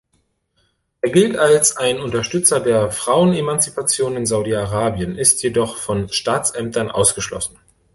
Er 1.01 1.11
gilt 1.11 1.37
als 1.37 1.77
ein 1.77 1.99
Unterstützer 1.99 2.59
der 2.59 2.89
Frauenemanzipation 2.89 4.15
in 4.17 4.25
Saudi-Arabien, 4.25 5.15
ist 5.15 5.43
jedoch 5.43 5.77
von 5.77 6.09
Staatsämtern 6.09 6.89
ausgeschlossen. 6.89 7.59